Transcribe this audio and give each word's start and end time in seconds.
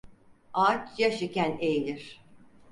Ağaç 0.53 0.99
yaş 0.99 1.21
iken 1.21 1.57
eğilir. 1.59 2.21